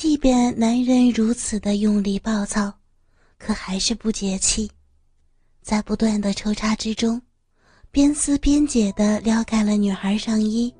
[0.00, 2.72] 即便男人如此的用力暴躁，
[3.36, 4.72] 可还是不解气，
[5.60, 7.20] 在不断的抽插之中，
[7.90, 10.74] 边撕边解的撩开了女孩上衣，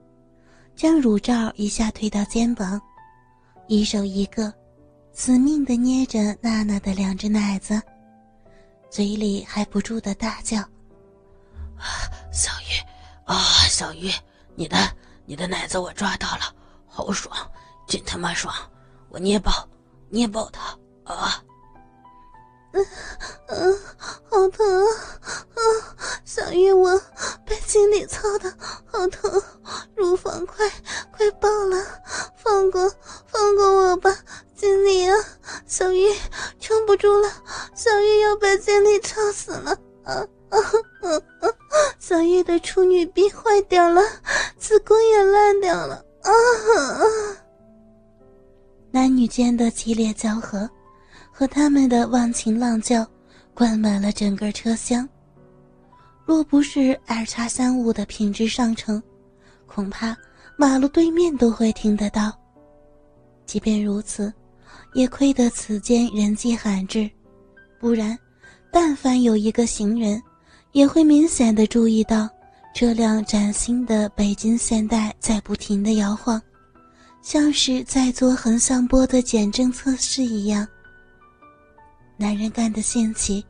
[0.75, 2.81] 将乳罩一下推到肩膀，
[3.69, 4.51] 一手一个，
[5.13, 7.79] 死命的捏着娜娜的两只奶子，
[8.89, 10.63] 嘴里还不住的大叫
[11.77, 12.81] ：“啊小玉，
[13.27, 13.37] 啊，
[13.69, 14.11] 小玉，
[14.55, 14.79] 你的
[15.27, 16.55] 你的奶子我抓到了，
[16.87, 17.37] 好爽，
[17.87, 18.55] 真他妈爽！
[19.11, 19.69] 我捏爆，
[20.09, 21.43] 捏爆他啊！”
[22.73, 22.87] 嗯
[23.49, 23.79] 嗯，
[24.31, 24.87] 好疼啊！
[26.25, 26.97] 小玉，我
[27.45, 29.43] 被经理操的好疼，
[29.97, 30.71] 乳房快
[49.91, 50.71] 激烈交合。
[51.33, 53.05] 和他们的忘情浪叫，
[53.53, 55.09] 灌满了整个车厢。
[56.25, 59.03] 若不是二叉三五的品质上乘，
[59.67, 60.17] 恐怕
[60.57, 62.33] 马路对面都会听得到。
[63.47, 64.33] 即便如此，
[64.95, 67.11] 也亏得此间人迹罕至，
[67.81, 68.17] 不然，
[68.71, 70.23] 但凡有一个行人，
[70.71, 72.29] 也会明显的注意到
[72.73, 76.41] 这辆崭新的北京现代在不停的摇晃，
[77.23, 80.67] 像是在做横向波的减震测试一样。
[82.17, 83.45] 男人干得兴起，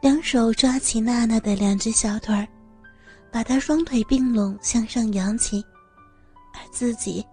[0.00, 2.46] 两手抓起娜娜的两只小腿儿，
[3.30, 5.64] 把她双腿并拢向上扬起，
[6.54, 7.24] 而自己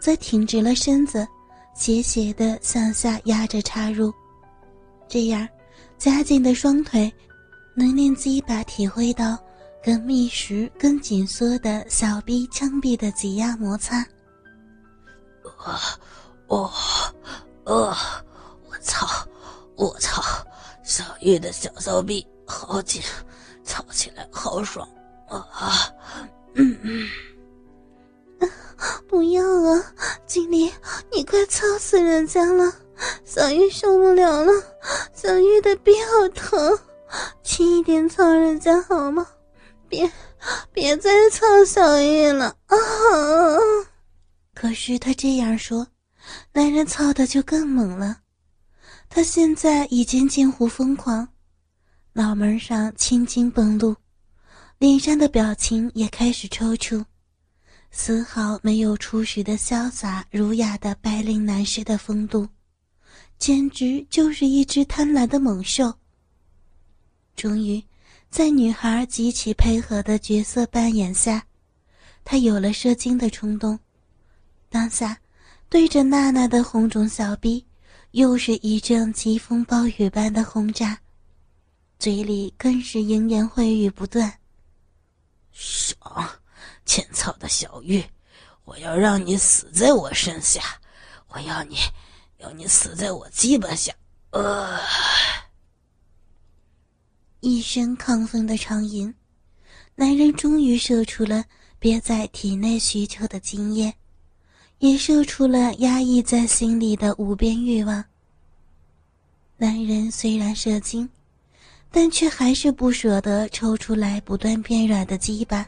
[0.00, 1.26] 则挺直了身子，
[1.74, 4.12] 斜斜地向下压着插入。
[5.08, 5.46] 这样，
[5.98, 7.12] 夹紧的双腿
[7.76, 9.38] 能令鸡巴体会到
[9.84, 14.04] 更密实、更紧缩的小臂、枪臂的挤压摩擦。
[15.56, 15.80] 啊，
[16.48, 16.70] 哦，
[17.64, 17.96] 哦，
[18.68, 19.06] 我操！
[19.76, 20.22] 我操，
[20.82, 23.02] 小玉的小骚逼好紧，
[23.62, 24.88] 操起来好爽
[25.28, 25.92] 啊！
[26.54, 27.08] 嗯嗯，
[29.06, 29.92] 不要啊，
[30.26, 30.72] 经理，
[31.12, 32.72] 你快操死人家了，
[33.24, 34.52] 小玉受不了了，
[35.12, 36.78] 小玉的逼好疼，
[37.42, 39.26] 轻一点操人家好吗？
[39.90, 40.10] 别，
[40.72, 42.76] 别再操小玉了啊！
[44.66, 45.86] 可是他这样说，
[46.52, 48.22] 男人操的就更猛了。
[49.08, 51.28] 他现在已经近乎疯狂，
[52.14, 53.94] 脑门上青筋迸露，
[54.78, 57.04] 脸上的表情也开始抽搐，
[57.92, 62.48] 丝毫没有初时的潇洒儒雅的白领男士的风度，
[63.38, 65.94] 简直就是一只贪婪的猛兽。
[67.36, 67.80] 终于，
[68.30, 71.46] 在女孩极其配合的角色扮演下，
[72.24, 73.78] 他有了射精的冲动，
[74.68, 75.18] 当下
[75.68, 77.66] 对着娜娜的红肿小臂。
[78.12, 80.98] 又是一阵疾风暴雨般的轰炸，
[81.98, 84.38] 嘴里更是淫言秽语不断。
[85.52, 86.26] 爽，
[86.86, 88.02] 欠操的小玉，
[88.64, 90.62] 我要让你死在我身下，
[91.28, 91.76] 我要你，
[92.38, 93.92] 要你死在我鸡巴下。
[94.30, 94.80] 呃，
[97.40, 99.14] 一声亢奋的长吟，
[99.94, 101.44] 男人终于射出了
[101.78, 103.94] 憋在体内许久的精液。
[104.78, 108.04] 也射出了压抑在心里的无边欲望。
[109.56, 111.08] 男人虽然射精，
[111.90, 115.66] 但却还是不舍得抽出来不断变软的鸡巴，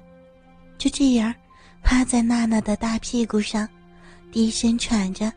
[0.76, 1.34] 就这样
[1.82, 3.66] 趴在娜娜的大屁股上，
[4.30, 5.32] 低声喘着。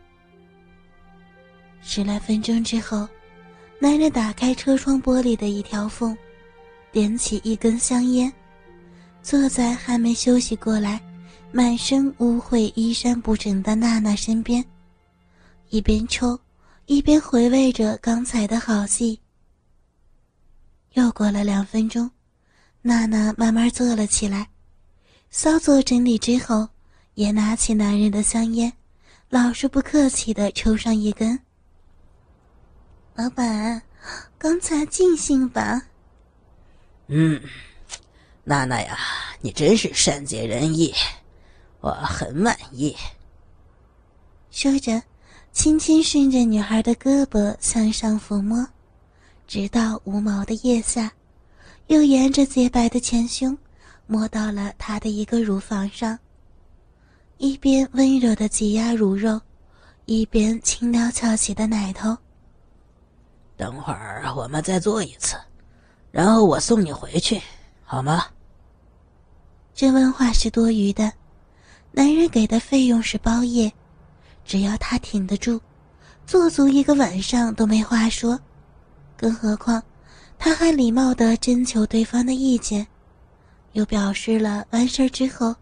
[1.80, 3.08] 十来分钟之后，
[3.78, 6.16] 男人打开车窗玻璃的一条缝，
[6.92, 8.30] 点起一根香烟，
[9.22, 11.00] 坐在还没休息过来。
[11.54, 14.64] 满身污秽、衣衫不整的娜娜身边，
[15.68, 16.40] 一边抽，
[16.86, 19.20] 一边回味着刚才的好戏。
[20.94, 22.10] 又过了两分钟，
[22.80, 24.48] 娜娜慢慢坐了起来，
[25.28, 26.66] 稍作整理之后，
[27.14, 28.72] 也拿起男人的香烟，
[29.28, 31.38] 老是不客气的抽上一根。
[33.14, 33.82] 老板，
[34.38, 35.82] 刚才尽兴吧？
[37.08, 37.38] 嗯，
[38.42, 38.96] 娜娜呀，
[39.42, 40.94] 你真是善解人意。
[41.82, 42.96] 我很满意。
[44.52, 45.02] 说着，
[45.52, 48.64] 轻轻顺着女孩的胳膊向上抚摸，
[49.48, 51.12] 直到无毛的腋下，
[51.88, 53.58] 又沿着洁白的前胸
[54.06, 56.16] 摸到了她的一个乳房上。
[57.38, 59.40] 一边温柔的挤压乳肉，
[60.04, 62.16] 一边轻撩翘起的奶头。
[63.56, 65.36] 等会儿我们再做一次，
[66.12, 67.42] 然后我送你回去，
[67.82, 68.26] 好吗？
[69.74, 71.12] 这问话是多余的。
[71.92, 73.70] 男人给的费用是包夜，
[74.44, 75.60] 只要他挺得住，
[76.26, 78.40] 做足一个晚上都没话说，
[79.16, 79.82] 更何况
[80.38, 82.86] 他还礼貌地征求对方的意见，
[83.72, 85.54] 又表示了完事之后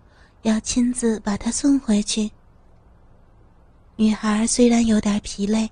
[0.42, 2.30] 要亲自把他送回去。
[3.96, 5.70] 女孩虽然有点疲累，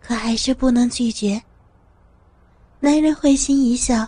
[0.00, 1.42] 可还是不能拒绝。
[2.78, 4.06] 男人会心一笑，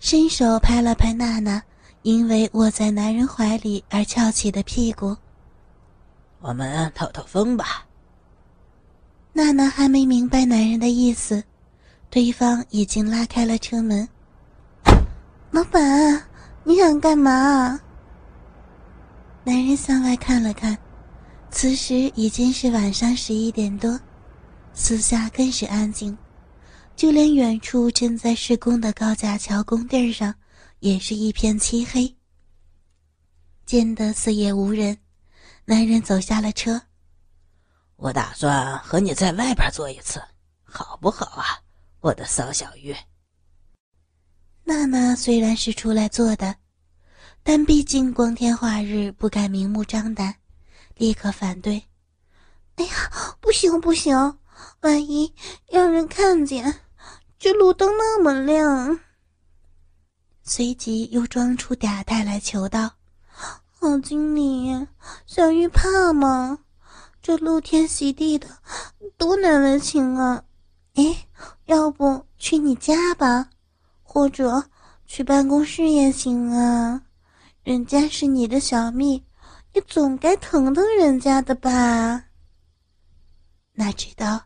[0.00, 1.62] 伸手拍了拍娜娜
[2.08, 5.14] 因为窝在男人怀里而翘起的屁股。
[6.40, 7.84] 我们透透风吧。
[9.34, 11.44] 娜娜还没明白男人的意思，
[12.08, 14.08] 对方已经拉开了车门。
[15.50, 16.22] 老板，
[16.64, 17.78] 你想干嘛？
[19.44, 20.78] 男人向外看了看，
[21.50, 24.00] 此时已经是晚上十一点多，
[24.72, 26.16] 四下更是安静，
[26.96, 30.34] 就连远处正在施工的高架桥工地上，
[30.80, 32.16] 也是一片漆黑。
[33.66, 34.98] 见得四野无人。
[35.70, 36.80] 男人走下了车，
[37.96, 40.18] 我打算和你在外边坐一次，
[40.62, 41.60] 好不好啊，
[42.00, 42.96] 我的骚小玉？
[44.64, 46.56] 娜娜虽然是出来坐的，
[47.42, 50.36] 但毕竟光天化日，不敢明目张胆，
[50.96, 51.84] 立刻反对。
[52.76, 54.38] 哎呀，不行不行，
[54.80, 55.34] 万一
[55.70, 56.80] 让人看见，
[57.38, 59.00] 这路灯那么亮。
[60.48, 62.90] 随即又装出嗲态来求道。
[63.26, 64.86] 好经理，
[65.26, 66.58] 小玉怕吗？
[67.20, 68.48] 这露天席地的，
[69.18, 70.42] 多难为情啊！
[70.94, 71.28] 哎，
[71.66, 73.50] 要不去你家吧，
[74.02, 74.64] 或者
[75.06, 77.02] 去办公室也行啊。
[77.62, 79.22] 人家是你的小蜜，
[79.74, 82.24] 你总该疼疼人家的吧？
[83.74, 84.42] 哪知道，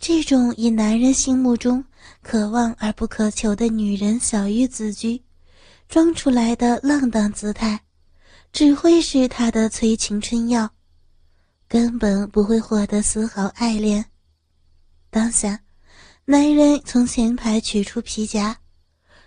[0.00, 1.84] 这种以男人心目中
[2.22, 5.22] 可望而不可求的女人小玉自居，
[5.94, 7.80] 装出来的浪荡姿态。
[8.50, 10.68] 只会是他的催情春药，
[11.68, 14.04] 根本不会获得丝毫爱恋。
[15.08, 15.60] 当下，
[16.24, 18.58] 男人从前排取出皮夹，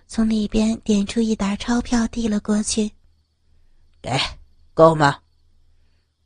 [0.08, 2.92] 从里边点出一沓钞票递了过去。
[4.02, 4.20] 给，
[4.74, 5.20] 够吗？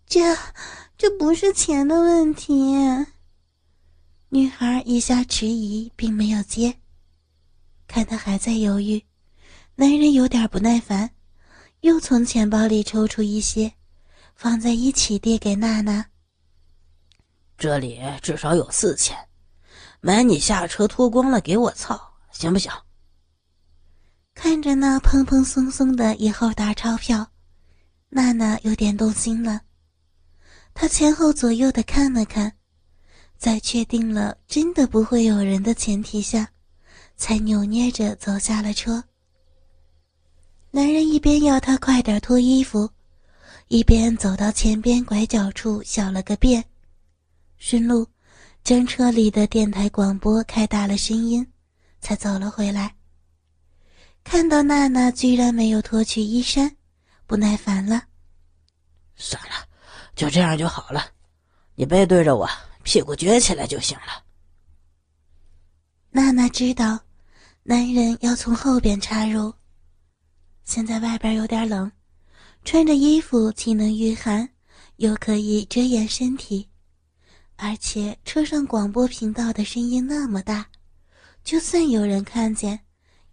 [0.08, 0.36] 这，
[0.98, 2.76] 这不是钱的问题。
[4.30, 6.76] 女孩一下迟疑，并没有接。
[7.88, 9.04] 看他还在犹豫，
[9.82, 11.10] 男人有点不耐烦。
[11.80, 13.74] 又从钱包里抽出一些，
[14.36, 16.06] 放在一起递给娜娜。
[17.58, 19.18] 这里至少有四千，
[20.00, 22.00] 买你下车脱光了给我操，
[22.30, 22.72] 行不行？
[24.36, 27.32] 看着那蓬蓬松松的一厚沓钞票，
[28.10, 29.62] 娜娜有点动心了。
[30.76, 32.54] 她前后左右的看了看，
[33.36, 36.52] 在确定了真的不会有人的前提下，
[37.18, 39.04] 才扭捏着走下了车。
[40.74, 42.90] 男人一边要她快点脱衣服，
[43.68, 46.64] 一边走到前边拐角处小了个便，
[47.58, 48.08] 顺路
[48.64, 51.46] 将车里的电台广播开大了声音，
[52.00, 52.96] 才走了回来。
[54.24, 56.74] 看到娜娜居然没有脱去衣衫，
[57.28, 58.04] 不耐烦了。
[59.18, 59.68] 算了，
[60.16, 61.06] 就这样就好了，
[61.76, 62.50] 你背对着我，
[62.82, 64.24] 屁股撅起来就行了。
[66.12, 66.98] 娜娜知道，
[67.64, 69.54] 男人要从后边插入。
[70.74, 71.92] 现在外边有点冷，
[72.64, 74.48] 穿着衣服既能御寒，
[74.96, 76.66] 又可以遮掩身体，
[77.58, 80.66] 而且车上广播频道的声音那么大，
[81.44, 82.80] 就算有人看见，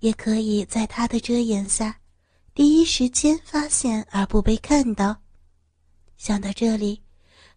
[0.00, 2.00] 也可以在他的遮掩下，
[2.56, 5.16] 第一时间发现而不被看到。
[6.16, 7.00] 想到这里，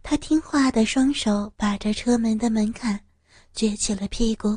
[0.03, 2.99] 他听话的双手把着车门的门槛，
[3.55, 4.55] 撅起了屁股。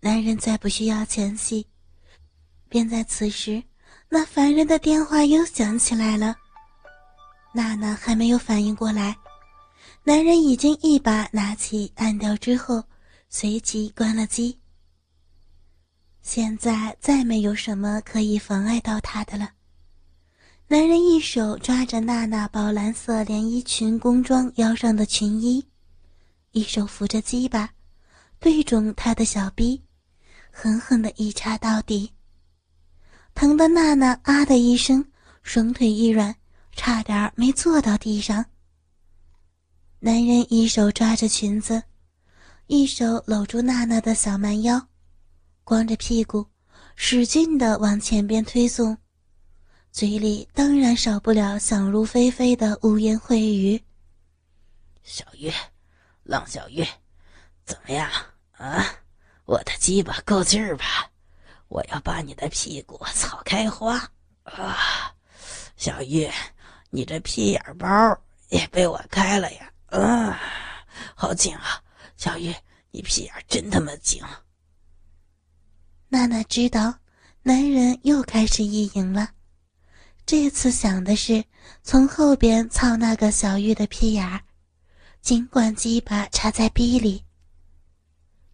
[0.00, 1.66] 男人再不需要前戏。
[2.68, 3.62] 便在此时，
[4.08, 6.36] 那烦人的电话又响起来了。
[7.52, 9.16] 娜娜还没有反应过来，
[10.04, 12.84] 男人已经一把拿起按掉之后，
[13.28, 14.58] 随即关了机。
[16.22, 19.50] 现在再没有什么可以妨碍到他的了。
[20.68, 25.64] 男人一手抓着娜娜宝蓝色连衣裙工装腰上的裙衣，
[26.50, 27.70] 一手扶着鸡巴，
[28.40, 29.80] 对准她的小臂，
[30.50, 32.12] 狠狠的一插到底。
[33.36, 35.04] 疼的娜娜啊的一声，
[35.42, 36.34] 双腿一软，
[36.72, 38.42] 差点没坐到地上。
[39.98, 41.82] 男人一手抓着裙子，
[42.66, 44.88] 一手搂住娜娜的小蛮腰，
[45.64, 46.46] 光着屁股，
[46.94, 48.96] 使劲的往前边推送，
[49.92, 53.78] 嘴里当然少不了想入非非的污言秽语。
[55.02, 55.52] 小月，
[56.22, 56.88] 浪小月，
[57.66, 58.10] 怎么样
[58.52, 58.82] 啊？
[59.44, 61.10] 我的鸡巴够劲儿吧？
[61.68, 63.96] 我要把你的屁股操开花
[64.44, 65.14] 啊！
[65.76, 66.30] 小玉，
[66.90, 67.86] 你这屁眼包
[68.48, 69.72] 也被我开了呀！
[69.86, 70.40] 啊，
[71.14, 71.82] 好紧啊，
[72.16, 72.54] 小玉，
[72.90, 74.22] 你屁眼真他妈紧。
[76.08, 76.94] 娜娜知道
[77.42, 79.30] 男人又开始意淫了，
[80.24, 81.44] 这次想的是
[81.82, 84.40] 从后边操那个小玉的屁眼儿，
[85.20, 87.24] 尽管鸡巴插在逼里。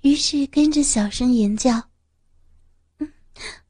[0.01, 1.81] 于是跟着小声吟叫：“，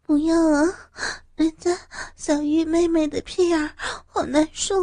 [0.03, 0.91] 不要啊，
[1.37, 1.77] 人家
[2.17, 3.75] 小玉妹妹的屁眼
[4.07, 4.75] 好难受，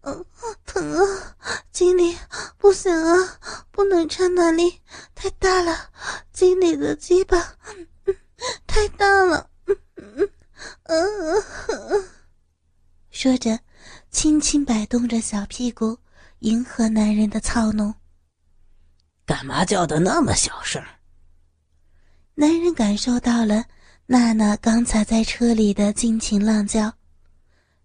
[0.00, 0.24] 嗯，
[0.64, 1.36] 疼啊，
[1.70, 2.16] 经理
[2.58, 3.38] 不行啊，
[3.70, 4.80] 不能插那里，
[5.14, 5.90] 太大了，
[6.32, 7.56] 经理的鸡巴。”
[8.66, 10.28] 太大了，嗯嗯
[10.84, 12.08] 嗯嗯，
[13.10, 13.56] 说着，
[14.10, 15.96] 轻轻摆动着小屁股，
[16.40, 17.94] 迎合男人的操弄。
[19.24, 20.82] 干嘛叫的那么小声？
[22.34, 23.64] 男人感受到了
[24.12, 26.92] 娜娜刚才在车里的尽情浪叫，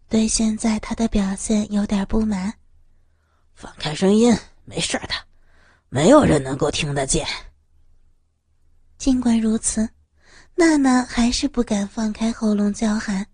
[0.10, 2.54] 对现在她的表现有点不满。
[3.56, 5.12] 放开声音，没事的，
[5.88, 7.26] 没有人能够听得见。
[8.98, 9.88] 尽管如此。
[10.56, 13.26] 娜娜还是不敢放开喉咙叫喊，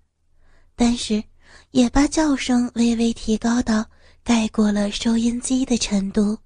[0.76, 1.24] 但是
[1.72, 3.84] 也把叫声微微提高到
[4.24, 6.38] 盖过了收音机的程度。